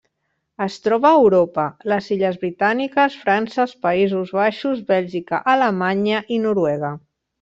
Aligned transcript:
Es 0.65 0.75
troba 0.85 1.09
a 1.09 1.17
Europa: 1.17 1.65
les 1.93 2.07
illes 2.15 2.39
Britàniques, 2.45 3.17
França, 3.27 3.59
els 3.67 3.75
Països 3.87 4.33
Baixos, 4.39 4.81
Bèlgica, 4.93 5.43
Alemanya 5.55 6.25
i 6.39 6.41
Noruega. 6.49 6.93